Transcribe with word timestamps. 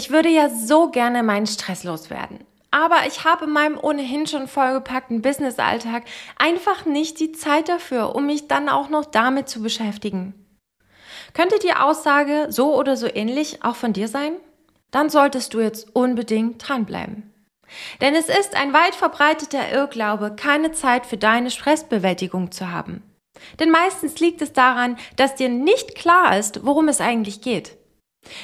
Ich 0.00 0.10
würde 0.10 0.30
ja 0.30 0.48
so 0.48 0.88
gerne 0.88 1.22
meinen 1.22 1.46
Stress 1.46 1.84
loswerden. 1.84 2.38
Aber 2.70 3.06
ich 3.06 3.24
habe 3.24 3.44
in 3.44 3.50
meinem 3.50 3.78
ohnehin 3.78 4.26
schon 4.26 4.48
vollgepackten 4.48 5.20
Business-Alltag 5.20 6.04
einfach 6.38 6.86
nicht 6.86 7.20
die 7.20 7.32
Zeit 7.32 7.68
dafür, 7.68 8.14
um 8.14 8.24
mich 8.24 8.48
dann 8.48 8.70
auch 8.70 8.88
noch 8.88 9.04
damit 9.04 9.50
zu 9.50 9.60
beschäftigen. 9.60 10.32
Könnte 11.34 11.58
die 11.58 11.74
Aussage 11.74 12.46
so 12.48 12.74
oder 12.78 12.96
so 12.96 13.08
ähnlich 13.12 13.62
auch 13.62 13.76
von 13.76 13.92
dir 13.92 14.08
sein? 14.08 14.32
Dann 14.90 15.10
solltest 15.10 15.52
du 15.52 15.60
jetzt 15.60 15.94
unbedingt 15.94 16.66
dranbleiben. 16.66 17.34
Denn 18.00 18.14
es 18.14 18.30
ist 18.30 18.56
ein 18.56 18.72
weit 18.72 18.94
verbreiteter 18.94 19.70
Irrglaube, 19.70 20.34
keine 20.34 20.72
Zeit 20.72 21.04
für 21.04 21.18
deine 21.18 21.50
Stressbewältigung 21.50 22.52
zu 22.52 22.72
haben. 22.72 23.02
Denn 23.58 23.70
meistens 23.70 24.18
liegt 24.18 24.40
es 24.40 24.54
daran, 24.54 24.96
dass 25.16 25.34
dir 25.34 25.50
nicht 25.50 25.94
klar 25.94 26.38
ist, 26.38 26.64
worum 26.64 26.88
es 26.88 27.02
eigentlich 27.02 27.42
geht. 27.42 27.76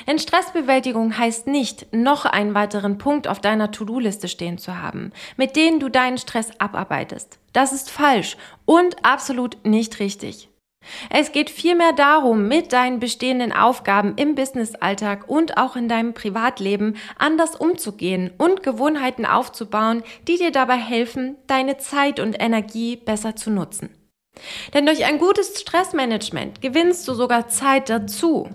Denn 0.06 0.18
Stressbewältigung 0.18 1.18
heißt 1.18 1.46
nicht, 1.46 1.92
noch 1.92 2.24
einen 2.24 2.54
weiteren 2.54 2.98
Punkt 2.98 3.29
auf 3.29 3.40
deiner 3.40 3.70
To-Do-Liste 3.70 4.28
stehen 4.28 4.59
zu 4.59 4.80
haben, 4.80 5.12
mit 5.37 5.56
denen 5.56 5.80
du 5.80 5.88
deinen 5.88 6.19
Stress 6.19 6.50
abarbeitest. 6.59 7.38
Das 7.52 7.73
ist 7.73 7.91
falsch 7.91 8.36
und 8.64 9.05
absolut 9.05 9.64
nicht 9.64 9.98
richtig. 9.98 10.48
Es 11.10 11.33
geht 11.33 11.50
vielmehr 11.50 11.92
darum, 11.92 12.47
mit 12.47 12.73
deinen 12.73 13.00
bestehenden 13.00 13.52
Aufgaben 13.52 14.14
im 14.16 14.36
Businessalltag 14.36 15.28
und 15.28 15.56
auch 15.56 15.74
in 15.74 15.88
deinem 15.88 16.14
Privatleben 16.14 16.97
anders 17.19 17.56
umzugehen 17.56 18.30
und 18.38 18.62
Gewohnheiten 18.62 19.27
aufzubauen, 19.27 20.05
die 20.28 20.36
dir 20.36 20.52
dabei 20.52 20.77
helfen, 20.77 21.36
deine 21.48 21.78
Zeit 21.78 22.20
und 22.20 22.41
Energie 22.41 22.97
besser 22.97 23.34
zu 23.34 23.50
nutzen. 23.50 23.91
Denn 24.74 24.86
durch 24.86 25.05
ein 25.05 25.19
gutes 25.19 25.61
Stressmanagement 25.61 26.61
gewinnst 26.61 27.08
du 27.08 27.14
sogar 27.14 27.48
Zeit 27.48 27.88
dazu. 27.88 28.48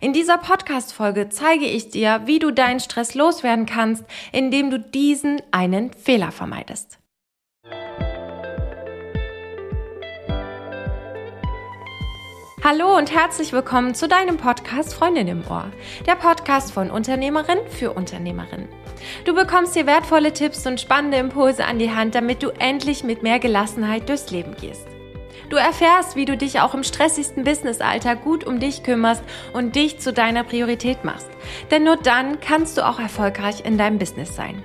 In 0.00 0.12
dieser 0.12 0.38
Podcast-Folge 0.38 1.28
zeige 1.28 1.66
ich 1.66 1.90
dir, 1.90 2.22
wie 2.24 2.38
du 2.38 2.50
deinen 2.50 2.80
Stress 2.80 3.14
loswerden 3.14 3.66
kannst, 3.66 4.04
indem 4.32 4.70
du 4.70 4.78
diesen 4.78 5.42
einen 5.50 5.92
Fehler 5.92 6.32
vermeidest. 6.32 6.98
Hallo 12.64 12.98
und 12.98 13.14
herzlich 13.14 13.52
willkommen 13.52 13.94
zu 13.94 14.08
deinem 14.08 14.36
Podcast 14.36 14.92
Freundin 14.92 15.28
im 15.28 15.42
Ohr, 15.48 15.70
der 16.06 16.16
Podcast 16.16 16.72
von 16.72 16.90
Unternehmerin 16.90 17.58
für 17.70 17.92
Unternehmerin. 17.92 18.68
Du 19.24 19.34
bekommst 19.34 19.74
hier 19.74 19.86
wertvolle 19.86 20.32
Tipps 20.32 20.66
und 20.66 20.80
spannende 20.80 21.18
Impulse 21.18 21.64
an 21.64 21.78
die 21.78 21.92
Hand, 21.92 22.14
damit 22.14 22.42
du 22.42 22.50
endlich 22.50 23.04
mit 23.04 23.22
mehr 23.22 23.38
Gelassenheit 23.38 24.08
durchs 24.08 24.30
Leben 24.30 24.54
gehst. 24.60 24.86
Du 25.50 25.56
erfährst, 25.56 26.16
wie 26.16 26.24
du 26.24 26.36
dich 26.36 26.60
auch 26.60 26.74
im 26.74 26.84
stressigsten 26.84 27.44
Businessalltag 27.44 28.22
gut 28.22 28.44
um 28.44 28.60
dich 28.60 28.82
kümmerst 28.82 29.22
und 29.52 29.76
dich 29.76 29.98
zu 29.98 30.12
deiner 30.12 30.44
Priorität 30.44 31.04
machst. 31.04 31.28
Denn 31.70 31.84
nur 31.84 31.96
dann 31.96 32.40
kannst 32.40 32.76
du 32.76 32.86
auch 32.86 32.98
erfolgreich 32.98 33.64
in 33.64 33.78
deinem 33.78 33.98
Business 33.98 34.36
sein. 34.36 34.62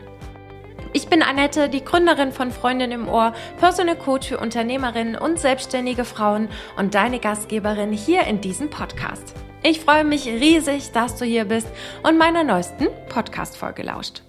Ich 0.96 1.08
bin 1.08 1.24
Annette, 1.24 1.70
die 1.70 1.84
Gründerin 1.84 2.32
von 2.32 2.52
Freundin 2.52 2.92
im 2.92 3.08
Ohr, 3.08 3.34
Personal 3.60 3.96
Coach 3.96 4.28
für 4.28 4.38
Unternehmerinnen 4.38 5.16
und 5.16 5.40
selbstständige 5.40 6.06
Frauen 6.06 6.50
und 6.78 6.94
deine 6.94 7.20
Gastgeberin 7.20 7.92
hier 7.92 8.24
in 8.26 8.42
diesem 8.42 8.70
Podcast. 8.70 9.34
Ich 9.64 9.80
freue 9.80 10.04
mich 10.04 10.28
riesig, 10.28 10.92
dass 10.92 11.16
du 11.16 11.26
hier 11.26 11.46
bist 11.46 11.68
und 12.04 12.18
meiner 12.18 12.44
neuesten 12.44 12.90
Podcast-Folge 13.10 13.82
lauscht. 13.82 14.22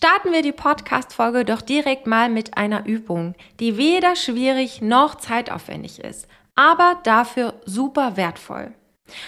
Starten 0.00 0.30
wir 0.30 0.42
die 0.42 0.52
Podcast-Folge 0.52 1.44
doch 1.44 1.60
direkt 1.60 2.06
mal 2.06 2.28
mit 2.28 2.56
einer 2.56 2.86
Übung, 2.86 3.34
die 3.58 3.76
weder 3.76 4.14
schwierig 4.14 4.80
noch 4.80 5.16
zeitaufwendig 5.16 5.98
ist, 5.98 6.28
aber 6.54 7.00
dafür 7.02 7.54
super 7.64 8.16
wertvoll. 8.16 8.72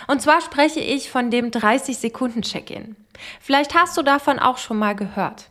Und 0.07 0.23
zwar 0.23 0.41
spreche 0.41 0.79
ich 0.79 1.11
von 1.11 1.33
dem 1.33 1.51
30-Sekunden-Check-In. 1.51 2.95
Vielleicht 3.41 3.75
hast 3.75 3.97
du 3.97 4.03
davon 4.03 4.39
auch 4.39 4.59
schon 4.59 4.79
mal 4.79 4.95
gehört. 4.95 5.51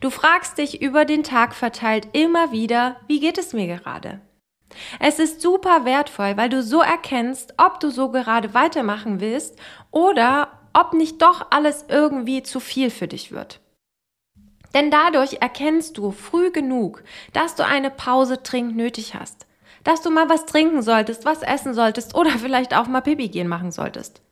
Du 0.00 0.10
fragst 0.10 0.58
dich 0.58 0.82
über 0.82 1.04
den 1.04 1.22
Tag 1.22 1.54
verteilt 1.54 2.08
immer 2.12 2.50
wieder, 2.50 2.96
wie 3.06 3.20
geht 3.20 3.38
es 3.38 3.52
mir 3.52 3.68
gerade? 3.68 4.20
Es 4.98 5.20
ist 5.20 5.40
super 5.40 5.84
wertvoll, 5.84 6.36
weil 6.36 6.48
du 6.48 6.64
so 6.64 6.82
erkennst, 6.82 7.54
ob 7.58 7.78
du 7.78 7.90
so 7.90 8.10
gerade 8.10 8.54
weitermachen 8.54 9.20
willst 9.20 9.56
oder 9.92 10.48
ob 10.72 10.94
nicht 10.94 11.22
doch 11.22 11.46
alles 11.50 11.84
irgendwie 11.88 12.42
zu 12.42 12.58
viel 12.58 12.90
für 12.90 13.06
dich 13.06 13.30
wird. 13.30 13.60
Denn 14.74 14.90
dadurch 14.90 15.38
erkennst 15.40 15.96
du 15.98 16.10
früh 16.10 16.50
genug, 16.50 17.02
dass 17.32 17.54
du 17.54 17.64
eine 17.64 17.90
Pause 17.90 18.38
dringend 18.38 18.76
nötig 18.76 19.14
hast. 19.14 19.46
Dass 19.84 20.02
du 20.02 20.10
mal 20.10 20.28
was 20.28 20.46
trinken 20.46 20.82
solltest, 20.82 21.24
was 21.24 21.42
essen 21.42 21.74
solltest 21.74 22.14
oder 22.14 22.30
vielleicht 22.30 22.74
auch 22.74 22.86
mal 22.86 23.00
Pipi 23.00 23.28
gehen 23.28 23.48
machen 23.48 23.72
solltest. 23.72 24.22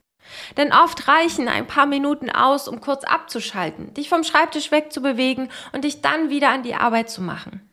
Denn 0.57 0.73
oft 0.73 1.07
reichen 1.09 1.49
ein 1.49 1.67
paar 1.67 1.87
Minuten 1.87 2.31
aus, 2.31 2.69
um 2.69 2.81
kurz 2.81 3.05
abzuschalten, 3.05 3.95
dich 3.95 4.09
vom 4.09 4.25
Schreibtisch 4.25 4.73
wegzubewegen 4.73 5.51
und 5.73 5.85
dich 5.85 6.03
dann 6.03 6.31
wieder 6.31 6.51
an 6.51 6.63
die 6.63 6.75
Arbeit 6.75 7.11
zu 7.11 7.23
machen. 7.23 7.69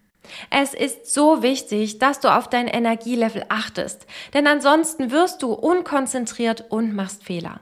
Es 0.49 0.73
ist 0.73 1.13
so 1.13 1.43
wichtig, 1.43 1.99
dass 1.99 2.19
du 2.19 2.33
auf 2.33 2.49
dein 2.49 2.67
Energielevel 2.67 3.45
achtest, 3.49 4.05
denn 4.33 4.47
ansonsten 4.47 5.11
wirst 5.11 5.43
du 5.43 5.51
unkonzentriert 5.53 6.65
und 6.69 6.95
machst 6.95 7.23
Fehler. 7.23 7.59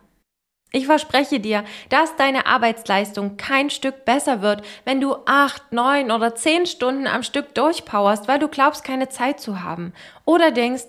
Ich 0.74 0.86
verspreche 0.86 1.42
dir, 1.42 1.66
dass 1.90 2.16
deine 2.16 2.46
Arbeitsleistung 2.46 3.36
kein 3.36 3.70
Stück 3.70 4.06
besser 4.06 4.42
wird, 4.42 4.66
wenn 4.86 5.02
du 5.02 5.18
acht, 5.26 5.74
neun 5.74 6.12
oder 6.12 6.34
zehn 6.34 6.66
Stunden 6.66 7.08
am 7.08 7.24
Stück 7.24 7.54
durchpowerst, 7.56 8.30
weil 8.30 8.40
du 8.40 8.48
glaubst, 8.48 8.86
keine 8.86 9.10
Zeit 9.10 9.42
zu 9.42 9.64
haben. 9.64 9.92
Oder 10.24 10.52
denkst, 10.52 10.86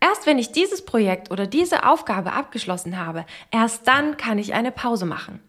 erst 0.00 0.26
wenn 0.26 0.38
ich 0.38 0.52
dieses 0.52 0.86
Projekt 0.86 1.30
oder 1.30 1.46
diese 1.46 1.86
Aufgabe 1.86 2.32
abgeschlossen 2.32 2.98
habe, 2.98 3.26
erst 3.50 3.86
dann 3.86 4.16
kann 4.16 4.38
ich 4.38 4.54
eine 4.54 4.72
Pause 4.72 5.04
machen. 5.04 5.42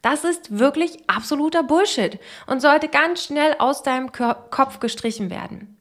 Das 0.00 0.24
ist 0.24 0.58
wirklich 0.58 1.08
absoluter 1.08 1.62
Bullshit 1.62 2.18
und 2.46 2.60
sollte 2.60 2.88
ganz 2.88 3.24
schnell 3.24 3.56
aus 3.58 3.82
deinem 3.82 4.10
Kopf 4.10 4.80
gestrichen 4.80 5.28
werden. 5.28 5.77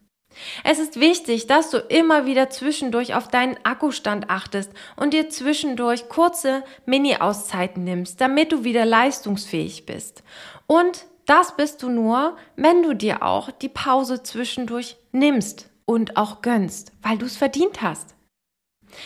Es 0.64 0.80
ist 0.80 1.00
wichtig, 1.00 1.48
dass 1.48 1.70
du 1.70 1.78
immer 1.78 2.26
wieder 2.26 2.50
zwischendurch 2.50 3.16
auf 3.16 3.28
deinen 3.28 3.58
Akkustand 3.64 4.30
achtest 4.30 4.72
und 4.96 5.14
dir 5.14 5.30
zwischendurch 5.30 6.10
kurze 6.10 6.64
Mini-Auszeiten 6.86 7.84
nimmst, 7.84 8.22
damit 8.22 8.52
du 8.52 8.64
wieder 8.64 8.86
leistungsfähig 8.86 9.86
bist. 9.86 10.24
Und 10.68 11.06
das 11.26 11.56
bist 11.56 11.84
du 11.84 11.90
nur, 11.90 12.38
wenn 12.56 12.84
du 12.84 12.94
dir 12.94 13.24
auch 13.24 13.52
die 13.52 13.70
Pause 13.70 14.24
zwischendurch 14.24 14.98
nimmst 15.12 15.70
und 15.86 16.18
auch 16.18 16.42
gönnst, 16.42 16.92
weil 17.02 17.18
du 17.18 17.26
es 17.26 17.38
verdient 17.38 17.82
hast. 17.82 18.16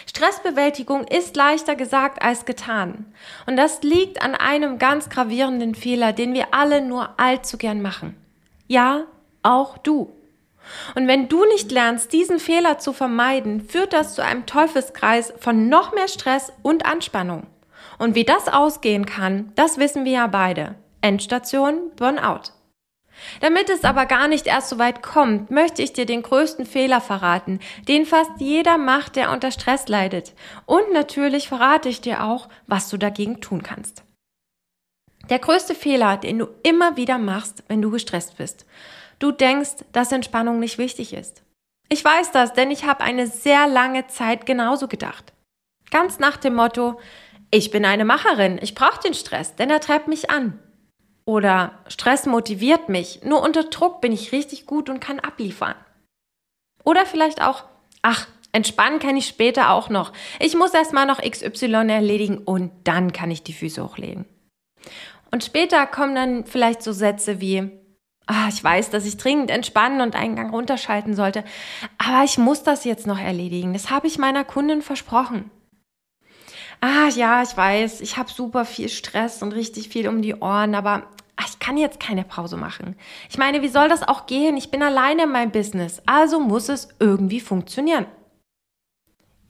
Stressbewältigung 0.06 1.06
ist 1.06 1.36
leichter 1.36 1.76
gesagt 1.76 2.22
als 2.22 2.46
getan. 2.46 3.14
Und 3.48 3.58
das 3.58 3.82
liegt 3.82 4.22
an 4.22 4.36
einem 4.36 4.78
ganz 4.78 5.10
gravierenden 5.10 5.76
Fehler, 5.76 6.14
den 6.14 6.34
wir 6.34 6.54
alle 6.54 6.82
nur 6.82 7.20
allzu 7.20 7.58
gern 7.58 7.82
machen. 7.82 8.16
Ja, 8.68 9.06
auch 9.44 9.78
du. 9.80 10.12
Und 10.96 11.08
wenn 11.08 11.28
du 11.28 11.46
nicht 11.46 11.72
lernst, 11.72 12.14
diesen 12.14 12.40
Fehler 12.40 12.78
zu 12.78 12.94
vermeiden, 12.94 13.62
führt 13.62 13.94
das 13.94 14.16
zu 14.16 14.24
einem 14.24 14.46
Teufelskreis 14.46 15.34
von 15.40 15.70
noch 15.70 15.94
mehr 15.94 16.08
Stress 16.08 16.54
und 16.62 16.86
Anspannung. 16.86 17.48
Und 17.98 18.16
wie 18.16 18.26
das 18.26 18.48
ausgehen 18.48 19.06
kann, 19.06 19.52
das 19.56 19.78
wissen 19.78 20.06
wir 20.06 20.12
ja 20.12 20.28
beide. 20.28 20.76
Endstation 21.02 21.92
Burnout. 21.96 22.52
Damit 23.40 23.70
es 23.70 23.84
aber 23.84 24.06
gar 24.06 24.28
nicht 24.28 24.48
erst 24.48 24.70
so 24.70 24.80
weit 24.80 25.04
kommt, 25.04 25.52
möchte 25.52 25.82
ich 25.82 25.94
dir 25.94 26.06
den 26.06 26.24
größten 26.24 26.66
Fehler 26.66 27.02
verraten, 27.02 27.60
den 27.88 28.06
fast 28.06 28.32
jeder 28.40 28.78
macht, 28.78 29.16
der 29.16 29.32
unter 29.32 29.52
Stress 29.52 29.88
leidet. 29.88 30.34
Und 30.66 30.92
natürlich 30.94 31.48
verrate 31.48 31.90
ich 31.90 32.02
dir 32.02 32.24
auch, 32.24 32.50
was 32.68 32.90
du 32.90 32.98
dagegen 32.98 33.42
tun 33.42 33.64
kannst. 33.64 34.04
Der 35.30 35.40
größte 35.40 35.76
Fehler, 35.76 36.18
den 36.18 36.40
du 36.40 36.48
immer 36.64 36.98
wieder 36.98 37.18
machst, 37.18 37.64
wenn 37.68 37.82
du 37.82 37.92
gestresst 37.92 38.38
bist. 38.38 38.66
Du 39.22 39.32
denkst, 39.32 39.86
dass 39.92 40.12
Entspannung 40.12 40.60
nicht 40.60 40.80
wichtig 40.80 41.14
ist. 41.14 41.44
Ich 41.90 42.04
weiß 42.04 42.32
das, 42.32 42.54
denn 42.54 42.72
ich 42.72 42.86
habe 42.86 43.04
eine 43.04 43.28
sehr 43.28 43.68
lange 43.68 44.08
Zeit 44.08 44.48
genauso 44.48 44.88
gedacht. 44.88 45.32
Ganz 45.92 46.18
nach 46.18 46.38
dem 46.38 46.56
Motto, 46.56 47.00
ich 47.52 47.70
bin 47.70 47.86
eine 47.86 48.04
Macherin, 48.04 48.60
ich 48.64 48.74
brauche 48.74 49.00
den 49.02 49.14
Stress, 49.14 49.56
denn 49.56 49.70
er 49.70 49.80
treibt 49.80 50.08
mich 50.08 50.32
an. 50.32 50.58
Oder 51.24 51.78
Stress 51.88 52.26
motiviert 52.26 52.90
mich, 52.90 53.22
nur 53.24 53.44
unter 53.44 53.66
Druck 53.66 54.02
bin 54.02 54.12
ich 54.12 54.32
richtig 54.32 54.66
gut 54.66 54.90
und 54.90 55.00
kann 55.00 55.20
abliefern. 55.20 55.76
Oder 56.84 57.06
vielleicht 57.06 57.44
auch, 57.44 57.66
ach, 58.02 58.28
entspannen 58.54 58.98
kann 58.98 59.18
ich 59.18 59.28
später 59.28 59.70
auch 59.70 59.90
noch. 59.90 60.14
Ich 60.40 60.56
muss 60.56 60.74
erstmal 60.74 61.06
noch 61.06 61.22
XY 61.22 61.90
erledigen 61.90 62.40
und 62.40 62.72
dann 62.86 63.14
kann 63.14 63.30
ich 63.30 63.44
die 63.44 63.54
Füße 63.54 63.84
hochlegen. 63.84 64.26
Und 65.30 65.44
später 65.44 65.86
kommen 65.86 66.16
dann 66.16 66.46
vielleicht 66.46 66.82
so 66.82 66.92
Sätze 66.92 67.40
wie, 67.40 67.81
ah, 68.32 68.48
ich 68.50 68.64
weiß, 68.64 68.90
dass 68.90 69.06
ich 69.06 69.18
dringend 69.18 69.52
entspannen 69.52 70.02
und 70.02 70.16
einen 70.16 70.36
Gang 70.36 70.54
runterschalten 70.54 71.16
sollte, 71.16 71.44
aber 71.98 72.24
ich 72.24 72.38
muss 72.38 72.64
das 72.64 72.86
jetzt 72.86 73.08
noch 73.08 73.20
erledigen. 73.20 73.74
Das 73.74 73.90
habe 73.90 74.08
ich 74.08 74.18
meiner 74.18 74.44
Kundin 74.44 74.82
versprochen. 74.82 75.52
Ah, 76.80 77.10
ja, 77.10 77.44
ich 77.44 77.56
weiß, 77.56 78.02
ich 78.02 78.18
habe 78.18 78.32
super 78.32 78.66
viel 78.66 78.90
Stress 78.90 79.44
und 79.44 79.54
richtig 79.54 79.90
viel 79.90 80.08
um 80.08 80.22
die 80.22 80.36
Ohren, 80.36 80.74
aber 80.74 81.04
ach, 81.36 81.48
ich 81.48 81.60
kann 81.60 81.78
jetzt 81.78 82.00
keine 82.00 82.24
Pause 82.24 82.58
machen. 82.58 82.96
Ich 83.30 83.38
meine, 83.38 83.62
wie 83.62 83.68
soll 83.68 83.88
das 83.88 84.08
auch 84.08 84.26
gehen? 84.26 84.58
Ich 84.58 84.72
bin 84.72 84.82
alleine 84.82 85.24
in 85.24 85.32
meinem 85.32 85.52
Business, 85.52 86.02
also 86.06 86.40
muss 86.40 86.70
es 86.70 86.90
irgendwie 87.00 87.40
funktionieren. 87.40 88.08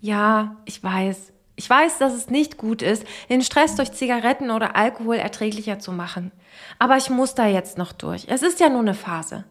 Ja, 0.02 0.58
ich 0.66 0.84
weiß, 0.84 1.32
Ich 1.56 1.70
weiß, 1.70 1.98
dass 1.98 2.14
es 2.14 2.30
nicht 2.30 2.58
gut 2.58 2.82
ist, 2.82 3.06
den 3.30 3.42
Stress 3.42 3.76
durch 3.76 3.92
Zigaretten 3.92 4.52
oder 4.52 4.76
Alkohol 4.76 5.18
erträglicher 5.18 5.80
zu 5.80 5.92
machen. 5.92 6.32
Aber 6.80 6.98
ich 6.98 7.10
muss 7.10 7.36
da 7.36 7.46
jetzt 7.46 7.78
noch 7.78 7.92
durch. 7.92 8.26
Es 8.28 8.42
ist 8.42 8.60
ja 8.60 8.70
nur 8.70 8.80
eine 8.80 8.94
Phase. 8.94 9.46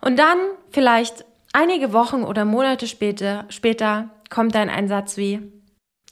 Und 0.00 0.18
dann, 0.18 0.38
vielleicht 0.70 1.24
einige 1.52 1.92
Wochen 1.92 2.22
oder 2.22 2.44
Monate 2.44 2.86
später, 2.86 3.46
später 3.48 4.10
kommt 4.30 4.54
dann 4.54 4.68
ein 4.68 4.88
Satz 4.88 5.16
wie, 5.16 5.40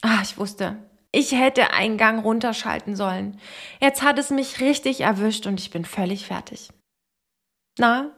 ah, 0.03 0.21
ich 0.23 0.39
wusste, 0.39 0.77
ich 1.13 1.33
hätte 1.33 1.73
einen 1.73 1.97
Gang 1.97 2.25
runterschalten 2.25 2.97
sollen. 2.97 3.41
Jetzt 3.81 4.03
hat 4.03 4.19
es 4.19 4.31
mich 4.31 4.61
richtig 4.61 5.03
erwischt 5.03 5.47
und 5.47 5.61
ich 5.61 5.71
bin 5.71 5.85
völlig 5.85 6.27
fertig. 6.27 6.71
Na, 7.79 8.11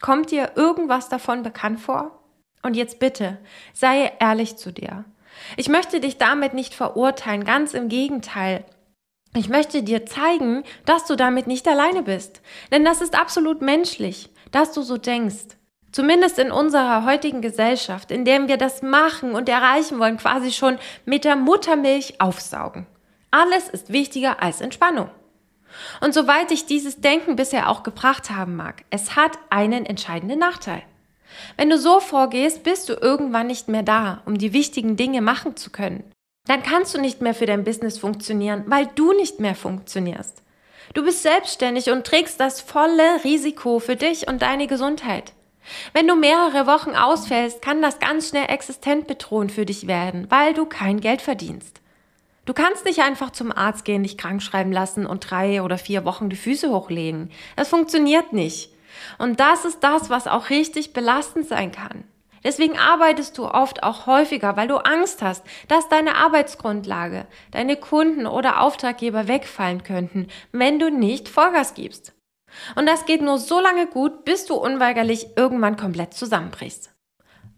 kommt 0.00 0.30
dir 0.30 0.52
irgendwas 0.56 1.08
davon 1.08 1.42
bekannt 1.42 1.80
vor? 1.80 2.22
Und 2.62 2.74
jetzt 2.74 2.98
bitte, 2.98 3.38
sei 3.72 4.12
ehrlich 4.20 4.56
zu 4.56 4.72
dir. 4.72 5.04
Ich 5.56 5.68
möchte 5.68 6.00
dich 6.00 6.18
damit 6.18 6.54
nicht 6.54 6.74
verurteilen, 6.74 7.44
ganz 7.44 7.74
im 7.74 7.88
Gegenteil. 7.88 8.64
Ich 9.34 9.48
möchte 9.48 9.82
dir 9.82 10.06
zeigen, 10.06 10.64
dass 10.86 11.04
du 11.04 11.14
damit 11.14 11.46
nicht 11.46 11.68
alleine 11.68 12.02
bist. 12.02 12.40
Denn 12.72 12.84
das 12.84 13.00
ist 13.00 13.18
absolut 13.18 13.60
menschlich, 13.60 14.30
dass 14.50 14.72
du 14.72 14.82
so 14.82 14.96
denkst. 14.96 15.56
Zumindest 15.92 16.38
in 16.38 16.50
unserer 16.50 17.04
heutigen 17.04 17.42
Gesellschaft, 17.42 18.10
in 18.10 18.24
der 18.24 18.48
wir 18.48 18.56
das 18.56 18.82
machen 18.82 19.34
und 19.34 19.48
erreichen 19.48 19.98
wollen, 19.98 20.18
quasi 20.18 20.52
schon 20.52 20.78
mit 21.04 21.24
der 21.24 21.36
Muttermilch 21.36 22.20
aufsaugen. 22.20 22.86
Alles 23.30 23.68
ist 23.68 23.92
wichtiger 23.92 24.42
als 24.42 24.60
Entspannung. 24.60 25.10
Und 26.00 26.14
soweit 26.14 26.50
ich 26.50 26.66
dieses 26.66 27.00
Denken 27.00 27.36
bisher 27.36 27.68
auch 27.68 27.82
gebracht 27.82 28.30
haben 28.30 28.56
mag, 28.56 28.84
es 28.90 29.16
hat 29.16 29.38
einen 29.50 29.84
entscheidenden 29.84 30.38
Nachteil. 30.38 30.82
Wenn 31.56 31.70
du 31.70 31.78
so 31.78 32.00
vorgehst, 32.00 32.62
bist 32.62 32.88
du 32.88 32.94
irgendwann 32.94 33.46
nicht 33.46 33.68
mehr 33.68 33.82
da, 33.82 34.22
um 34.26 34.38
die 34.38 34.52
wichtigen 34.52 34.96
Dinge 34.96 35.20
machen 35.20 35.56
zu 35.56 35.70
können. 35.70 36.04
Dann 36.46 36.62
kannst 36.62 36.94
du 36.94 37.00
nicht 37.00 37.20
mehr 37.20 37.34
für 37.34 37.46
dein 37.46 37.64
Business 37.64 37.98
funktionieren, 37.98 38.64
weil 38.66 38.88
du 38.94 39.12
nicht 39.12 39.40
mehr 39.40 39.54
funktionierst. 39.54 40.42
Du 40.94 41.04
bist 41.04 41.22
selbstständig 41.22 41.90
und 41.90 42.06
trägst 42.06 42.40
das 42.40 42.60
volle 42.60 43.24
Risiko 43.24 43.80
für 43.80 43.96
dich 43.96 44.28
und 44.28 44.42
deine 44.42 44.66
Gesundheit. 44.66 45.32
Wenn 45.92 46.06
du 46.06 46.14
mehrere 46.14 46.66
Wochen 46.66 46.94
ausfällst, 46.94 47.60
kann 47.60 47.82
das 47.82 47.98
ganz 47.98 48.28
schnell 48.28 48.48
existenzbedrohend 48.48 49.50
für 49.50 49.66
dich 49.66 49.88
werden, 49.88 50.26
weil 50.30 50.54
du 50.54 50.64
kein 50.64 51.00
Geld 51.00 51.22
verdienst. 51.22 51.80
Du 52.44 52.52
kannst 52.54 52.84
nicht 52.84 53.00
einfach 53.00 53.30
zum 53.30 53.50
Arzt 53.50 53.84
gehen, 53.84 54.04
dich 54.04 54.16
krank 54.16 54.40
schreiben 54.40 54.70
lassen 54.70 55.04
und 55.04 55.28
drei 55.28 55.62
oder 55.62 55.78
vier 55.78 56.04
Wochen 56.04 56.30
die 56.30 56.36
Füße 56.36 56.70
hochlegen. 56.70 57.32
Das 57.56 57.68
funktioniert 57.68 58.32
nicht. 58.32 58.70
Und 59.18 59.40
das 59.40 59.64
ist 59.64 59.80
das, 59.80 60.10
was 60.10 60.26
auch 60.26 60.50
richtig 60.50 60.92
belastend 60.92 61.46
sein 61.46 61.72
kann. 61.72 62.04
Deswegen 62.44 62.78
arbeitest 62.78 63.38
du 63.38 63.46
oft 63.46 63.82
auch 63.82 64.06
häufiger, 64.06 64.56
weil 64.56 64.68
du 64.68 64.76
Angst 64.76 65.20
hast, 65.20 65.44
dass 65.66 65.88
deine 65.88 66.14
Arbeitsgrundlage, 66.14 67.26
deine 67.50 67.76
Kunden 67.76 68.26
oder 68.26 68.60
Auftraggeber 68.60 69.26
wegfallen 69.26 69.82
könnten, 69.82 70.28
wenn 70.52 70.78
du 70.78 70.90
nicht 70.90 71.28
Vollgas 71.28 71.74
gibst. 71.74 72.14
Und 72.76 72.86
das 72.86 73.04
geht 73.04 73.20
nur 73.20 73.38
so 73.38 73.60
lange 73.60 73.86
gut, 73.86 74.24
bis 74.24 74.46
du 74.46 74.54
unweigerlich 74.54 75.26
irgendwann 75.36 75.76
komplett 75.76 76.14
zusammenbrichst. 76.14 76.94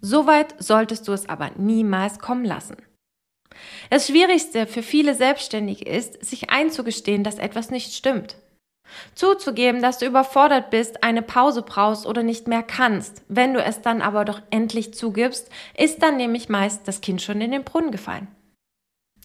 Soweit 0.01 0.55
solltest 0.59 1.07
du 1.07 1.13
es 1.13 1.29
aber 1.29 1.51
niemals 1.57 2.19
kommen 2.19 2.45
lassen. 2.45 2.77
Das 3.91 4.07
Schwierigste 4.07 4.67
für 4.67 4.83
viele 4.83 5.15
Selbstständige 5.15 5.85
ist, 5.85 6.25
sich 6.25 6.51
einzugestehen, 6.51 7.25
dass 7.25 7.39
etwas 7.39 7.71
nicht 7.71 7.93
stimmt. 7.93 8.37
Zuzugeben, 9.15 9.83
dass 9.83 9.99
du 9.99 10.07
überfordert 10.07 10.71
bist, 10.71 11.03
eine 11.03 11.23
Pause 11.23 11.63
brauchst 11.63 12.07
oder 12.07 12.23
nicht 12.23 12.49
mehr 12.49 12.63
kannst, 12.63 13.23
wenn 13.29 13.55
du 13.55 13.63
es 13.63 13.83
dann 13.83 14.03
aber 14.03 14.25
doch 14.25 14.41
endlich 14.51 14.95
zugibst, 14.95 15.51
ist 15.77 16.03
dann 16.03 16.17
nämlich 16.17 16.49
meist 16.49 16.87
das 16.89 17.01
Kind 17.01 17.23
schon 17.23 17.41
in 17.41 17.51
den 17.51 17.65
Brunnen 17.65 17.91
gefallen. 17.91 18.29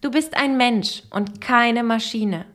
Du 0.01 0.11
bist 0.11 0.35
ein 0.35 0.57
Mensch 0.57 1.03
und 1.11 1.39
keine 1.39 1.83
Maschine. 1.83 2.45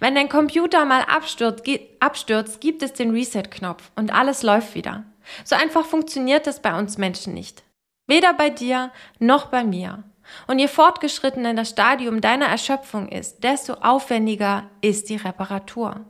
Wenn 0.00 0.14
dein 0.14 0.28
Computer 0.28 0.84
mal 0.84 1.06
abstürzt, 1.08 2.60
gibt 2.60 2.82
es 2.82 2.92
den 2.92 3.10
Reset-Knopf 3.10 3.90
und 3.96 4.12
alles 4.12 4.42
läuft 4.42 4.74
wieder. 4.74 5.04
So 5.44 5.56
einfach 5.56 5.86
funktioniert 5.86 6.46
es 6.46 6.60
bei 6.60 6.78
uns 6.78 6.98
Menschen 6.98 7.34
nicht. 7.34 7.62
Weder 8.06 8.34
bei 8.34 8.50
dir 8.50 8.90
noch 9.18 9.46
bei 9.46 9.64
mir. 9.64 10.02
Und 10.46 10.58
je 10.58 10.68
fortgeschrittener 10.68 11.54
das 11.54 11.70
Stadium 11.70 12.20
deiner 12.20 12.46
Erschöpfung 12.46 13.08
ist, 13.08 13.42
desto 13.44 13.74
aufwendiger 13.74 14.64
ist 14.80 15.08
die 15.08 15.16
Reparatur. 15.16 16.00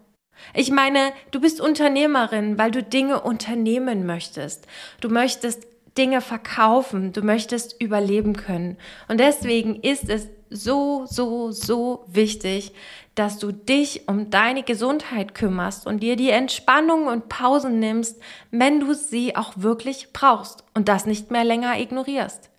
Ich 0.55 0.71
meine, 0.71 1.13
du 1.31 1.41
bist 1.41 1.61
Unternehmerin, 1.61 2.59
weil 2.59 2.71
du 2.71 2.83
Dinge 2.83 3.21
unternehmen 3.21 4.07
möchtest. 4.07 4.67
Du 5.01 5.09
möchtest 5.09 5.67
Dinge 5.99 6.21
verkaufen, 6.21 7.13
du 7.13 7.23
möchtest 7.23 7.81
überleben 7.81 8.35
können. 8.35 8.77
Und 9.09 9.21
deswegen 9.21 9.77
ist 9.77 10.09
es 10.09 10.29
so, 10.49 11.07
so, 11.07 11.51
so 11.51 12.05
wichtig, 12.07 12.73
dass 13.15 13.39
du 13.39 13.53
dich 13.53 14.09
um 14.09 14.31
deine 14.31 14.63
Gesundheit 14.63 15.35
kümmerst 15.35 15.87
und 15.87 16.03
dir 16.03 16.17
die 16.17 16.31
Entspannung 16.31 17.07
und 17.07 17.29
Pausen 17.29 17.79
nimmst, 17.79 18.21
wenn 18.51 18.81
du 18.81 18.95
sie 18.95 19.37
auch 19.37 19.53
wirklich 19.57 20.13
brauchst 20.13 20.65
und 20.75 20.89
das 20.89 21.07
nicht 21.07 21.31
mehr 21.31 21.45
länger 21.45 21.79
ignorierst. 21.79 22.52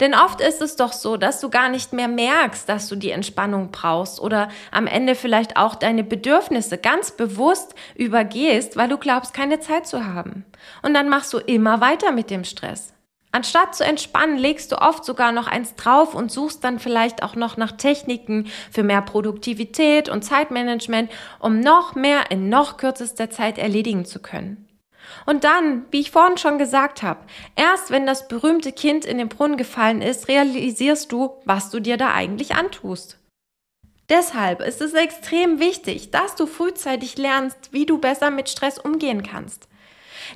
Denn 0.00 0.14
oft 0.14 0.40
ist 0.40 0.62
es 0.62 0.76
doch 0.76 0.92
so, 0.92 1.16
dass 1.16 1.40
du 1.40 1.50
gar 1.50 1.68
nicht 1.68 1.92
mehr 1.92 2.08
merkst, 2.08 2.68
dass 2.68 2.88
du 2.88 2.96
die 2.96 3.10
Entspannung 3.10 3.70
brauchst 3.70 4.20
oder 4.20 4.48
am 4.70 4.86
Ende 4.86 5.14
vielleicht 5.14 5.56
auch 5.56 5.74
deine 5.74 6.04
Bedürfnisse 6.04 6.78
ganz 6.78 7.12
bewusst 7.12 7.74
übergehst, 7.94 8.76
weil 8.76 8.88
du 8.88 8.98
glaubst, 8.98 9.34
keine 9.34 9.60
Zeit 9.60 9.86
zu 9.86 10.06
haben. 10.06 10.44
Und 10.82 10.94
dann 10.94 11.08
machst 11.08 11.32
du 11.32 11.38
immer 11.38 11.80
weiter 11.80 12.12
mit 12.12 12.30
dem 12.30 12.44
Stress. 12.44 12.92
Anstatt 13.34 13.74
zu 13.74 13.82
entspannen, 13.82 14.36
legst 14.36 14.72
du 14.72 14.76
oft 14.76 15.06
sogar 15.06 15.32
noch 15.32 15.46
eins 15.46 15.74
drauf 15.74 16.14
und 16.14 16.30
suchst 16.30 16.62
dann 16.64 16.78
vielleicht 16.78 17.22
auch 17.22 17.34
noch 17.34 17.56
nach 17.56 17.72
Techniken 17.72 18.48
für 18.70 18.82
mehr 18.82 19.00
Produktivität 19.00 20.10
und 20.10 20.22
Zeitmanagement, 20.22 21.10
um 21.38 21.58
noch 21.60 21.94
mehr 21.94 22.30
in 22.30 22.50
noch 22.50 22.76
kürzester 22.76 23.30
Zeit 23.30 23.56
erledigen 23.56 24.04
zu 24.04 24.20
können. 24.20 24.68
Und 25.26 25.44
dann, 25.44 25.84
wie 25.90 26.00
ich 26.00 26.10
vorhin 26.10 26.38
schon 26.38 26.58
gesagt 26.58 27.02
habe, 27.02 27.20
erst 27.56 27.90
wenn 27.90 28.06
das 28.06 28.28
berühmte 28.28 28.72
Kind 28.72 29.04
in 29.04 29.18
den 29.18 29.28
Brunnen 29.28 29.56
gefallen 29.56 30.02
ist, 30.02 30.28
realisierst 30.28 31.12
du, 31.12 31.34
was 31.44 31.70
du 31.70 31.80
dir 31.80 31.96
da 31.96 32.12
eigentlich 32.12 32.54
antust. 32.54 33.18
Deshalb 34.08 34.60
ist 34.60 34.82
es 34.82 34.94
extrem 34.94 35.58
wichtig, 35.58 36.10
dass 36.10 36.34
du 36.34 36.46
frühzeitig 36.46 37.16
lernst, 37.16 37.72
wie 37.72 37.86
du 37.86 37.98
besser 37.98 38.30
mit 38.30 38.48
Stress 38.48 38.78
umgehen 38.78 39.22
kannst. 39.22 39.68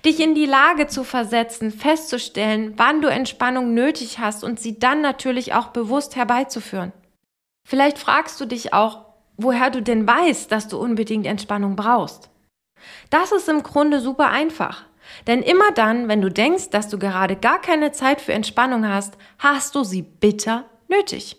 Dich 0.05 0.21
in 0.21 0.35
die 0.35 0.47
Lage 0.47 0.87
zu 0.87 1.05
versetzen, 1.05 1.71
festzustellen, 1.71 2.75
wann 2.77 3.03
du 3.03 3.09
Entspannung 3.09 3.75
nötig 3.75 4.19
hast 4.19 4.45
und 4.45 4.61
sie 4.61 4.79
dann 4.79 5.01
natürlich 5.01 5.55
auch 5.55 5.69
bewusst 5.69 6.17
herbeizuführen. 6.17 6.93
Vielleicht 7.69 7.99
fragst 7.99 8.41
du 8.41 8.47
dich 8.47 8.73
auch, 8.73 9.05
woher 9.37 9.71
du 9.71 9.83
denn 9.83 10.07
weißt, 10.07 10.51
dass 10.51 10.69
du 10.69 10.79
unbedingt 10.79 11.27
Entspannung 11.27 11.77
brauchst. 11.77 12.31
Das 13.11 13.33
ist 13.33 13.49
im 13.49 13.63
Grunde 13.63 14.01
super 14.01 14.31
einfach. 14.31 14.85
Denn 15.27 15.43
immer 15.43 15.71
dann, 15.73 16.09
wenn 16.09 16.21
du 16.21 16.31
denkst, 16.31 16.71
dass 16.71 16.89
du 16.89 16.99
gerade 16.99 17.37
gar 17.37 17.61
keine 17.61 17.93
Zeit 17.93 18.21
für 18.21 18.33
Entspannung 18.33 18.89
hast, 18.89 19.17
hast 19.39 19.75
du 19.75 19.85
sie 19.85 20.03
bitter 20.03 20.65
nötig. 20.89 21.37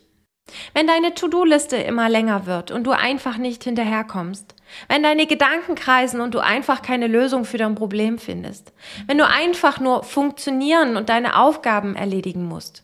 Wenn 0.74 0.88
deine 0.88 1.14
To-Do-Liste 1.14 1.76
immer 1.76 2.08
länger 2.08 2.46
wird 2.46 2.72
und 2.72 2.86
du 2.86 2.92
einfach 2.92 3.38
nicht 3.38 3.66
hinterherkommst, 3.66 4.56
wenn 4.88 5.04
deine 5.04 5.28
Gedanken 5.28 5.76
kreisen 5.76 6.22
und 6.22 6.34
du 6.34 6.40
einfach 6.40 6.82
keine 6.82 7.08
Lösung 7.08 7.44
für 7.44 7.58
dein 7.58 7.76
Problem 7.76 8.18
findest, 8.18 8.74
wenn 9.08 9.18
du 9.18 9.28
einfach 9.28 9.80
nur 9.80 10.04
funktionieren 10.04 10.96
und 10.96 11.10
deine 11.10 11.38
Aufgaben 11.38 11.96
erledigen 11.96 12.46
musst. 12.46 12.84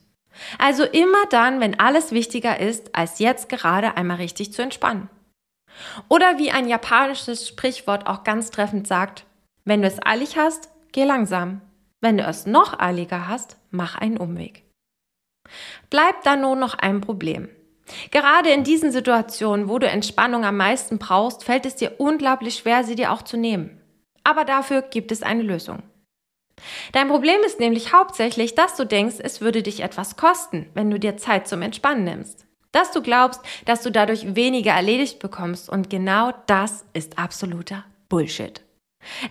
Also 0.58 0.84
immer 0.84 1.26
dann, 1.30 1.62
wenn 1.62 1.80
alles 1.80 2.12
wichtiger 2.12 2.60
ist, 2.60 2.96
als 2.96 3.20
jetzt 3.20 3.50
gerade 3.50 3.96
einmal 3.96 4.18
richtig 4.18 4.52
zu 4.52 4.62
entspannen. 4.62 5.10
Oder 6.10 6.38
wie 6.38 6.52
ein 6.52 6.68
japanisches 6.68 7.48
Sprichwort 7.48 8.08
auch 8.08 8.24
ganz 8.24 8.52
treffend 8.52 8.88
sagt, 8.88 9.26
wenn 9.66 9.82
du 9.82 9.88
es 9.88 10.06
eilig 10.06 10.38
hast, 10.38 10.70
geh 10.92 11.04
langsam. 11.04 11.62
Wenn 12.02 12.18
du 12.18 12.24
es 12.24 12.46
noch 12.46 12.80
eiliger 12.80 13.28
hast, 13.28 13.58
mach 13.72 13.96
einen 13.96 14.18
Umweg. 14.18 14.64
Bleibt 15.90 16.26
da 16.26 16.36
nur 16.36 16.56
noch 16.56 16.74
ein 16.74 17.02
Problem. 17.02 17.50
Gerade 18.12 18.50
in 18.50 18.64
diesen 18.64 18.92
Situationen, 18.92 19.70
wo 19.70 19.80
du 19.80 19.88
Entspannung 19.88 20.46
am 20.46 20.58
meisten 20.58 20.98
brauchst, 20.98 21.44
fällt 21.44 21.66
es 21.66 21.76
dir 21.76 22.00
unglaublich 22.00 22.56
schwer, 22.56 22.84
sie 22.84 22.96
dir 22.96 23.12
auch 23.12 23.22
zu 23.22 23.38
nehmen. 23.38 23.82
Aber 24.24 24.46
dafür 24.46 24.82
gibt 24.82 25.12
es 25.12 25.24
eine 25.24 25.44
Lösung. 25.44 25.84
Dein 26.94 27.10
Problem 27.10 27.42
ist 27.46 27.60
nämlich 27.60 27.92
hauptsächlich, 27.94 28.56
dass 28.56 28.76
du 28.76 28.86
denkst, 28.86 29.16
es 29.20 29.42
würde 29.42 29.64
dich 29.64 29.82
etwas 29.82 30.16
kosten, 30.16 30.70
wenn 30.74 30.90
du 30.90 31.00
dir 31.00 31.18
Zeit 31.18 31.48
zum 31.48 31.62
Entspannen 31.62 32.06
nimmst 32.06 32.46
dass 32.74 32.92
du 32.92 33.02
glaubst, 33.02 33.40
dass 33.66 33.82
du 33.82 33.92
dadurch 33.92 34.36
weniger 34.36 34.74
erledigt 34.74 35.20
bekommst. 35.20 35.70
Und 35.70 35.90
genau 35.90 36.34
das 36.48 36.84
ist 36.92 37.18
absoluter 37.18 37.86
Bullshit. 38.10 38.62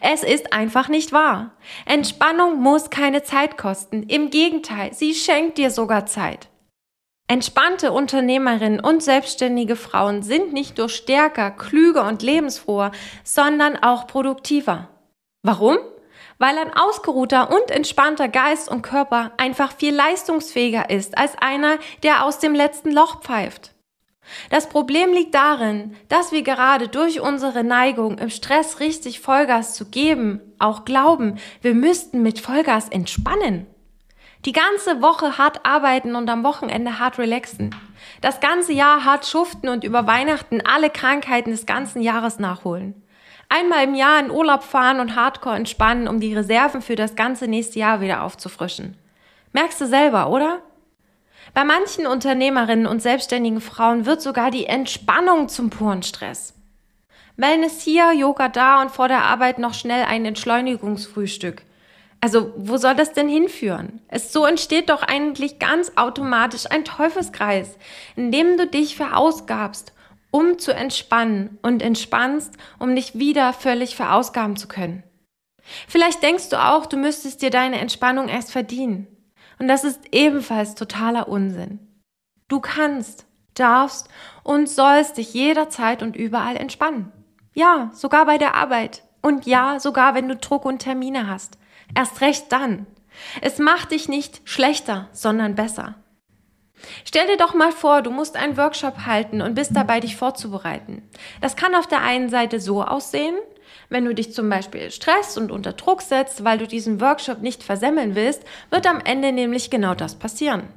Es 0.00 0.22
ist 0.22 0.52
einfach 0.52 0.88
nicht 0.88 1.12
wahr. 1.12 1.52
Entspannung 1.84 2.61
muss 2.61 2.90
keine 2.90 3.22
Zeit 3.22 3.58
kosten. 3.58 4.04
Im 4.04 4.30
Gegenteil, 4.30 4.94
sie 4.94 5.14
schenkt 5.14 5.58
dir 5.58 5.70
sogar 5.70 6.06
Zeit. 6.06 6.49
Entspannte 7.28 7.92
Unternehmerinnen 7.92 8.80
und 8.80 9.02
selbstständige 9.02 9.76
Frauen 9.76 10.22
sind 10.22 10.52
nicht 10.52 10.76
nur 10.76 10.88
stärker, 10.88 11.50
klüger 11.50 12.06
und 12.06 12.22
lebensfroher, 12.22 12.92
sondern 13.25 13.76
auch 13.76 14.06
produktiver. 14.06 14.88
Warum? 15.42 15.78
Weil 16.42 16.58
ein 16.58 16.75
ausgeruhter 16.75 17.52
und 17.52 17.70
entspannter 17.70 18.26
Geist 18.26 18.68
und 18.68 18.82
Körper 18.82 19.30
einfach 19.37 19.72
viel 19.76 19.94
leistungsfähiger 19.94 20.90
ist 20.90 21.16
als 21.16 21.38
einer, 21.38 21.78
der 22.02 22.25
aus 22.25 22.40
dem 22.40 22.52
letzten 22.52 22.90
Loch 22.90 23.20
pfeift. 23.20 23.70
Das 24.50 24.68
Problem 24.68 25.12
liegt 25.12 25.37
darin, 25.37 25.94
dass 26.08 26.32
wir 26.32 26.42
gerade 26.42 26.88
durch 26.88 27.20
unsere 27.20 27.62
Neigung, 27.62 28.18
im 28.18 28.28
Stress 28.28 28.80
richtig 28.80 29.20
Vollgas 29.20 29.75
zu 29.75 29.88
geben, 29.88 30.40
auch 30.58 30.84
glauben, 30.84 31.38
wir 31.61 31.75
müssten 31.75 32.22
mit 32.22 32.40
Vollgas 32.40 32.88
entspannen. 32.88 33.68
Die 34.44 34.52
ganze 34.52 35.00
Woche 35.00 35.38
hart 35.38 35.64
arbeiten 35.64 36.16
und 36.16 36.28
am 36.28 36.42
Wochenende 36.42 36.99
hart 36.99 37.20
relaxen. 37.20 37.72
Das 38.20 38.40
ganze 38.40 38.72
Jahr 38.72 39.04
hart 39.04 39.26
schuften 39.26 39.68
und 39.68 39.84
über 39.84 40.08
Weihnachten 40.08 40.61
alle 40.61 40.90
Krankheiten 40.90 41.52
des 41.52 41.66
ganzen 41.66 42.02
Jahres 42.02 42.40
nachholen. 42.40 43.00
Einmal 43.54 43.85
im 43.85 43.94
Jahr 43.94 44.18
in 44.18 44.30
Urlaub 44.30 44.62
fahren 44.62 44.99
und 44.99 45.14
hardcore 45.14 45.56
entspannen, 45.56 46.09
um 46.09 46.21
die 46.21 46.32
Reserven 46.32 46.80
für 46.80 46.97
das 46.97 47.16
ganze 47.16 47.49
nächste 47.49 47.80
Jahr 47.80 48.00
wieder 48.00 48.23
aufzufrischen. 48.23 48.97
Merkst 49.52 49.78
du 49.78 49.87
selber, 49.87 50.30
oder? 50.30 50.62
Bei 51.52 51.62
manchen 51.62 52.06
Unternehmerinnen 52.06 52.87
und 52.87 53.02
selbstständigen 53.02 53.61
Frauen 53.61 54.06
wird 54.06 54.23
sogar 54.23 54.50
die 54.50 54.64
Entspannung 54.64 55.50
zum 55.50 55.68
puren 55.68 56.02
Stress. 56.02 56.54
Wellness 57.37 57.82
hier, 57.82 58.14
Yoga 58.14 58.49
da 58.49 58.80
und 58.80 58.90
vor 58.90 59.09
der 59.09 59.23
Arbeit 59.25 59.59
noch 59.59 59.75
schnell 59.75 60.06
ein 60.06 60.25
Entschleunigungsfrühstück. 60.25 61.61
Also, 62.23 62.54
wo 62.56 62.78
soll 62.78 62.94
das 62.94 63.12
denn 63.12 63.28
hinführen? 63.28 64.00
Es 64.09 64.32
so 64.32 64.47
entsteht 64.47 64.88
doch 64.88 65.02
eigentlich 65.02 65.59
ganz 65.59 65.92
automatisch 65.97 66.71
ein 66.71 66.87
Teufelskreis, 66.87 67.76
in 68.16 68.32
dem 68.32 68.56
du 68.56 68.66
dich 68.66 68.97
verausgabst, 68.97 69.92
um 70.33 70.59
zu 70.59 70.75
entspannen 70.75 71.59
und 71.62 71.83
entspannst, 71.83 72.55
um 72.81 72.97
dich 72.97 73.17
wieder 73.17 73.53
völlig 73.53 73.95
verausgaben 73.95 74.57
zu 74.57 74.67
können. 74.67 75.05
Vielleicht 75.87 76.23
denkst 76.25 76.49
du 76.49 76.61
auch, 76.61 76.87
du 76.87 76.97
müsstest 76.97 77.43
dir 77.43 77.51
deine 77.51 77.79
Entspannung 77.79 78.29
erst 78.29 78.51
verdienen. 78.51 79.07
Und 79.61 79.69
das 79.69 79.85
ist 79.85 80.01
ebenfalls 80.11 80.75
totaler 80.75 81.29
Unsinn. 81.29 81.79
Du 82.49 82.59
kannst, 82.59 83.27
darfst 83.55 84.09
und 84.43 84.69
sollst 84.69 85.19
dich 85.19 85.35
jederzeit 85.35 86.03
und 86.03 86.17
überall 86.17 86.57
entspannen. 86.57 87.12
Ja, 87.55 87.91
sogar 87.93 88.27
bei 88.27 88.39
der 88.39 88.55
Arbeit. 88.55 89.05
Und 89.21 89.47
ja, 89.47 89.79
sogar 89.79 90.15
wenn 90.15 90.29
du 90.29 90.37
Druck 90.37 90.65
und 90.65 90.81
Termine 90.81 91.29
hast. 91.29 91.59
Erst 91.95 92.23
recht 92.23 92.51
dann. 92.51 92.87
Es 93.43 93.59
macht 93.59 93.93
dich 93.93 94.09
nicht 94.09 94.41
schlechter, 94.45 95.09
sondern 95.12 95.55
besser. 95.55 95.97
Stell 97.05 97.27
dir 97.27 97.37
doch 97.37 97.55
mal 97.55 97.73
vor, 97.73 98.03
du 98.03 98.11
musst 98.11 98.37
einen 98.37 98.57
Workshop 98.57 99.07
halten 99.07 99.43
und 99.43 99.55
bist 99.55 99.75
dabei, 99.75 100.01
dich 100.01 100.17
vorzubereiten. 100.17 101.09
Das 101.41 101.57
kann 101.57 101.75
auf 101.75 101.87
der 101.87 102.03
einen 102.03 102.29
Seite 102.29 102.61
so 102.61 102.83
aussehen, 102.83 103.37
wenn 103.89 104.05
du 104.05 104.15
dich 104.15 104.33
zum 104.33 104.49
Beispiel 104.49 104.91
stresst 104.91 105.39
und 105.39 105.51
unter 105.51 105.73
Druck 105.73 106.03
setzt, 106.03 106.45
weil 106.45 106.59
du 106.59 106.67
diesen 106.67 107.01
Workshop 107.01 107.41
nicht 107.41 107.62
versemmeln 107.62 108.15
willst, 108.15 108.43
wird 108.71 108.87
am 108.87 109.01
Ende 109.01 109.33
nämlich 109.33 109.71
genau 109.71 109.95
das 109.95 110.15
passieren. 110.15 110.69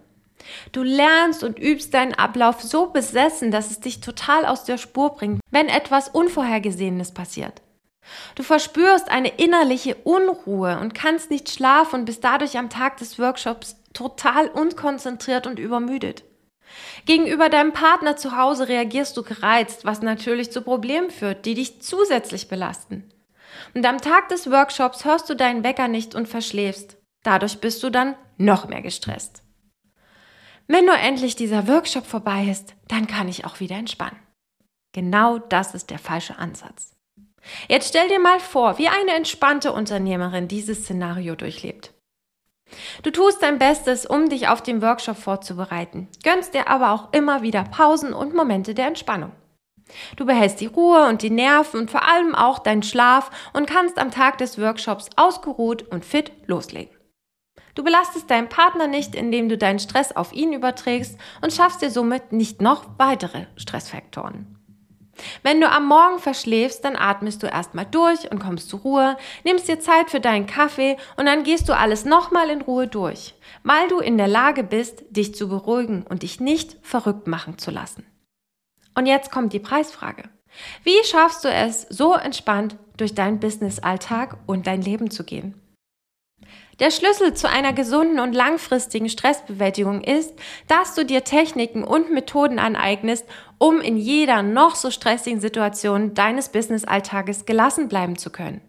Du 0.72 0.84
lernst 0.84 1.44
und 1.44 1.58
übst 1.58 1.94
deinen 1.94 2.14
Ablauf 2.14 2.62
so 2.62 2.88
besessen, 2.88 3.52
dass 3.52 3.72
es 3.72 3.80
dich 3.80 4.02
total 4.02 4.46
aus 4.46 4.64
der 4.64 4.78
Spur 4.78 5.12
bringt, 5.16 5.40
wenn 5.50 5.68
etwas 5.70 6.10
Unvorhergesehenes 6.10 7.14
passiert. 7.14 7.62
Du 8.36 8.44
verspürst 8.44 9.10
eine 9.10 9.30
innerliche 9.30 9.96
Unruhe 10.04 10.80
und 10.80 10.94
kannst 10.94 11.32
nicht 11.32 11.50
schlafen 11.50 12.02
und 12.02 12.06
bist 12.06 12.24
dadurch 12.24 12.58
am 12.58 12.70
Tag 12.70 12.98
des 12.98 13.18
Workshops 13.18 13.78
total 13.96 14.48
unkonzentriert 14.48 15.48
und 15.48 15.58
übermüdet. 15.58 16.24
Gegenüber 17.06 17.50
deinem 17.50 17.74
Partner 17.74 18.18
zu 18.18 18.36
Hause 18.36 18.68
reagierst 18.68 19.16
du 19.18 19.24
gereizt, 19.24 19.86
was 19.86 20.02
natürlich 20.02 20.52
zu 20.52 20.62
Problemen 20.62 21.10
führt, 21.10 21.46
die 21.46 21.54
dich 21.54 21.82
zusätzlich 21.82 22.48
belasten. 22.48 23.10
Und 23.74 23.86
am 23.86 24.00
Tag 24.00 24.30
des 24.30 24.52
Workshops 24.52 25.06
hörst 25.06 25.30
du 25.30 25.36
deinen 25.36 25.64
Wecker 25.64 25.88
nicht 25.88 26.16
und 26.16 26.28
verschläfst. 26.28 26.98
Dadurch 27.24 27.60
bist 27.60 27.82
du 27.84 27.90
dann 27.90 28.16
noch 28.38 28.68
mehr 28.68 28.82
gestresst. 28.82 29.44
Wenn 30.68 30.86
nur 30.86 30.98
endlich 30.98 31.36
dieser 31.36 31.68
Workshop 31.68 32.06
vorbei 32.06 32.46
ist, 32.46 32.74
dann 32.88 33.08
kann 33.08 33.28
ich 33.28 33.46
auch 33.46 33.60
wieder 33.60 33.76
entspannen. 33.76 34.20
Genau 34.94 35.38
das 35.38 35.76
ist 35.76 35.90
der 35.90 36.00
falsche 36.00 36.38
Ansatz. 36.38 36.96
Jetzt 37.68 37.90
stell 37.90 38.08
dir 38.08 38.20
mal 38.20 38.40
vor, 38.40 38.78
wie 38.78 38.88
eine 38.88 39.14
entspannte 39.14 39.72
Unternehmerin 39.72 40.48
dieses 40.48 40.80
Szenario 40.80 41.36
durchlebt. 41.36 41.95
Du 43.04 43.12
tust 43.12 43.42
dein 43.42 43.60
Bestes, 43.60 44.06
um 44.06 44.30
dich 44.30 44.48
auf 44.48 44.62
den 44.62 44.82
Workshop 44.82 45.18
vorzubereiten, 45.18 46.08
gönnst 46.24 46.54
dir 46.54 46.68
aber 46.68 46.92
auch 46.92 47.14
immer 47.14 47.42
wieder 47.42 47.64
Pausen 47.64 48.14
und 48.14 48.34
Momente 48.34 48.74
der 48.74 48.88
Entspannung. 48.88 49.32
Du 50.16 50.26
behältst 50.26 50.62
die 50.62 50.66
Ruhe 50.66 51.08
und 51.08 51.22
die 51.22 51.30
Nerven 51.30 51.82
und 51.82 51.92
vor 51.92 52.04
allem 52.04 52.34
auch 52.34 52.60
deinen 52.60 52.84
Schlaf 52.84 53.30
und 53.54 53.68
kannst 53.68 54.00
am 54.00 54.12
Tag 54.12 54.38
des 54.40 54.60
Workshops 54.60 55.10
ausgeruht 55.16 55.84
und 55.92 56.06
fit 56.06 56.32
loslegen. 56.48 56.96
Du 57.76 57.84
belastest 57.84 58.32
deinen 58.32 58.50
Partner 58.50 58.88
nicht, 58.88 59.16
indem 59.16 59.50
du 59.50 59.58
deinen 59.58 59.80
Stress 59.80 60.16
auf 60.16 60.32
ihn 60.34 60.54
überträgst 60.54 61.20
und 61.42 61.54
schaffst 61.54 61.82
dir 61.82 61.92
somit 61.92 62.32
nicht 62.32 62.62
noch 62.62 62.86
weitere 62.98 63.48
Stressfaktoren. 63.58 64.55
Wenn 65.44 65.62
du 65.62 65.70
am 65.70 65.88
Morgen 65.88 66.20
verschläfst, 66.20 66.84
dann 66.84 66.96
atmest 66.96 67.44
du 67.44 67.48
erstmal 67.48 67.86
durch 67.86 68.32
und 68.32 68.40
kommst 68.40 68.70
zur 68.70 68.82
Ruhe, 68.82 69.18
nimmst 69.44 69.68
dir 69.68 69.80
Zeit 69.80 70.10
für 70.10 70.20
deinen 70.20 70.48
Kaffee 70.48 70.98
und 71.18 71.26
dann 71.26 71.44
gehst 71.44 71.70
du 71.70 71.78
alles 71.78 72.06
nochmal 72.06 72.50
in 72.50 72.62
Ruhe 72.62 72.88
durch, 72.88 73.36
weil 73.64 73.88
du 73.88 74.00
in 74.00 74.18
der 74.18 74.28
Lage 74.28 74.64
bist, 74.64 75.04
dich 75.10 75.36
zu 75.36 75.50
beruhigen 75.50 76.04
und 76.08 76.24
dich 76.24 76.40
nicht 76.40 76.78
verrückt 76.82 77.28
machen 77.28 77.58
zu 77.58 77.72
lassen. 77.72 78.06
Und 78.96 79.06
jetzt 79.06 79.32
kommt 79.32 79.54
die 79.54 79.60
Preisfrage. 79.60 80.24
Wie 80.84 81.04
schaffst 81.04 81.44
du 81.44 81.50
es, 81.50 81.86
so 81.90 82.14
entspannt 82.14 82.78
durch 82.98 83.14
deinen 83.14 83.40
Business-Alltag 83.40 84.38
und 84.46 84.68
dein 84.68 84.82
Leben 84.82 85.12
zu 85.12 85.26
gehen? 85.26 85.62
Der 86.80 86.92
Schlüssel 86.92 87.34
zu 87.34 87.50
einer 87.50 87.72
gesunden 87.72 88.20
und 88.20 88.34
langfristigen 88.34 89.08
Stressbewältigung 89.08 90.02
ist, 90.02 90.34
dass 90.68 90.94
du 90.94 91.06
dir 91.06 91.24
Techniken 91.24 91.86
und 91.86 92.12
Methoden 92.12 92.60
aneignest, 92.60 93.26
um 93.58 93.80
in 93.80 93.96
jeder 93.96 94.44
noch 94.44 94.76
so 94.76 94.92
stressigen 94.92 95.40
Situation 95.40 96.14
deines 96.14 96.50
Business-Alltages 96.50 97.46
gelassen 97.46 97.88
bleiben 97.88 98.18
zu 98.18 98.30
können. 98.30 98.60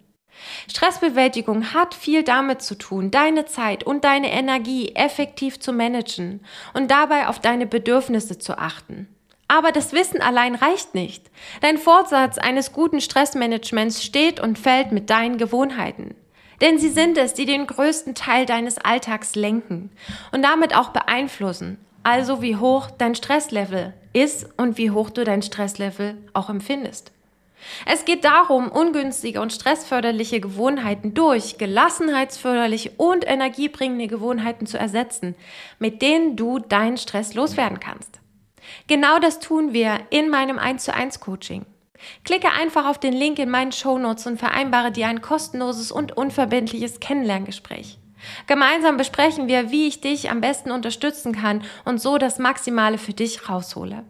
Stressbewältigung 0.71 1.75
hat 1.75 1.95
viel 1.95 2.23
damit 2.23 2.63
zu 2.63 2.77
tun, 2.77 3.11
deine 3.11 3.47
Zeit 3.47 3.83
und 3.83 4.05
deine 4.05 4.31
Energie 4.31 4.95
effektiv 4.95 5.59
zu 5.59 5.73
managen 5.73 6.45
und 6.75 6.91
dabei 6.93 7.27
auf 7.27 7.41
deine 7.41 7.67
Bedürfnisse 7.67 8.39
zu 8.39 8.57
achten. 8.57 9.09
Aber 9.49 9.73
das 9.73 9.93
Wissen 9.93 10.21
allein 10.21 10.55
reicht 10.55 10.95
nicht. 10.95 11.31
Dein 11.61 11.79
Vorsatz 11.79 12.39
eines 12.39 12.73
guten 12.73 13.01
Stressmanagements 13.01 14.05
steht 14.05 14.39
und 14.39 14.59
fällt 14.59 14.93
mit 14.93 15.09
deinen 15.11 15.39
Gewohnheiten. 15.39 16.15
Denn 16.61 16.79
sie 16.79 16.89
sind 16.89 17.19
es, 17.19 17.35
die 17.35 17.47
den 17.47 17.67
größten 17.67 18.15
Teil 18.15 18.47
deines 18.47 18.79
Alltags 18.79 19.35
lenken 19.35 19.91
und 20.33 20.43
damit 20.43 20.75
auch 20.75 20.91
beeinflussen. 20.91 21.79
Also 22.03 22.41
wie 22.41 22.57
hoch 22.57 22.91
dein 22.91 23.15
Stresslevel 23.15 23.93
ist 24.13 24.49
und 24.57 24.79
wie 24.79 24.91
hoch 24.91 25.11
du 25.11 25.25
dein 25.25 25.43
Stresslevel 25.43 26.17
auch 26.33 26.49
empfindest. 26.49 27.13
Es 27.85 28.05
geht 28.05 28.25
darum, 28.25 28.71
ungünstige 28.71 29.41
und 29.41 29.53
stressförderliche 29.53 30.41
Gewohnheiten 30.41 31.15
durch 31.15 31.59
gelassenheitsförderliche 31.59 32.93
und 32.97 33.27
energiebringende 33.27 34.07
Gewohnheiten 34.07 34.67
zu 34.67 34.79
ersetzen, 34.79 35.35
mit 35.79 36.03
denen 36.03 36.37
du 36.37 36.59
deinen 36.59 36.97
Stress 36.97 37.35
loswerden 37.35 37.81
kannst. 37.81 38.21
Genau 38.87 39.19
das 39.19 39.41
tun 39.41 39.73
wir 39.73 40.01
in 40.11 40.29
meinem 40.29 40.59
1 40.59 40.85
zu 40.85 40.95
1 40.95 41.21
Coaching. 41.21 41.67
Klicke 42.25 42.51
einfach 42.51 42.87
auf 42.87 42.99
den 42.99 43.13
Link 43.13 43.39
in 43.39 43.51
meinen 43.51 43.73
Shownotes 43.73 44.27
und 44.27 44.39
vereinbare 44.39 44.93
dir 44.93 45.09
ein 45.09 45.21
kostenloses 45.21 45.93
und 45.93 46.17
unverbindliches 46.17 47.01
Kennenlerngespräch. 47.01 47.99
Gemeinsam 48.47 48.97
besprechen 48.97 49.49
wir, 49.49 49.71
wie 49.71 49.87
ich 49.87 50.01
dich 50.01 50.31
am 50.31 50.41
besten 50.41 50.71
unterstützen 50.71 51.33
kann 51.33 51.63
und 51.85 52.01
so 52.01 52.19
das 52.19 52.39
Maximale 52.39 52.99
für 52.99 53.13
dich 53.13 53.49
raushole. 53.49 54.05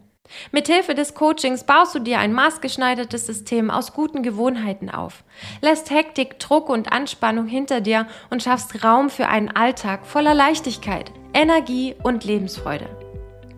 Mithilfe 0.51 0.95
des 0.95 1.15
Coachings 1.15 1.65
baust 1.65 1.95
du 1.95 2.01
dir 2.01 2.19
ein 2.19 2.33
maßgeschneidertes 2.33 3.27
System 3.27 3.71
aus 3.71 3.93
guten 3.93 4.23
Gewohnheiten 4.23 4.91
auf, 4.91 5.23
lässt 5.61 5.91
Hektik, 5.91 6.41
Druck 6.41 6.69
und 6.69 6.93
Anspannung 6.93 7.47
hinter 7.47 7.81
dir 7.81 8.07
und 8.31 8.43
schaffst 8.43 8.83
Raum 8.83 9.09
für 9.09 9.29
einen 9.29 9.51
Alltag 9.51 10.05
voller 10.05 10.35
Leichtigkeit, 10.35 11.13
Energie 11.33 11.95
und 12.03 12.25
Lebensfreude. 12.25 13.06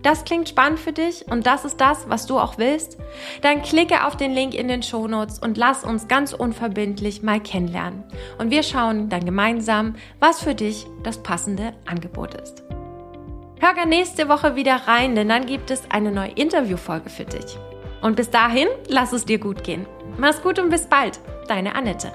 Das 0.03 0.25
klingt 0.25 0.49
spannend 0.49 0.79
für 0.79 0.93
dich 0.93 1.27
und 1.29 1.47
das 1.47 1.65
ist 1.65 1.81
das, 1.81 2.09
was 2.09 2.27
du 2.27 2.39
auch 2.39 2.57
willst? 2.57 2.99
Dann 3.43 3.63
klicke 3.63 4.07
auf 4.07 4.17
den 4.17 4.33
Link 4.33 4.55
in 4.55 4.69
den 4.69 4.83
Shownotes 4.83 5.39
und 5.41 5.57
lass 5.57 5.85
uns 5.85 6.07
ganz 6.07 6.33
unverbindlich 6.33 7.23
mal 7.23 7.41
kennenlernen. 7.41 8.05
Und 8.39 8.51
wir 8.51 8.63
schauen 8.63 9.09
dann 9.09 9.25
gemeinsam, 9.25 9.97
was 10.21 10.43
für 10.43 10.55
dich 10.55 10.87
das 11.03 11.23
passende 11.23 11.73
Angebot 11.85 12.35
ist. 12.35 12.63
Hör 13.61 13.75
gerne 13.75 13.91
nächste 13.91 14.29
Woche 14.29 14.55
wieder 14.55 14.77
rein, 14.87 15.17
denn 15.17 15.29
dann 15.29 15.47
gibt 15.47 15.73
es 15.73 15.91
eine 15.91 16.13
neue 16.13 16.31
Interviewfolge 16.31 17.11
für 17.11 17.25
dich. 17.25 17.59
Und 18.01 18.15
bis 18.15 18.31
dahin, 18.31 18.69
lass 18.87 19.13
es 19.13 19.25
dir 19.25 19.39
gut 19.39 19.65
gehen. 19.65 19.85
Mach's 20.17 20.43
gut 20.43 20.61
und 20.61 20.71
bis 20.71 20.87
bald. 20.87 21.19
Deine 21.49 21.75
Annette. 21.75 22.13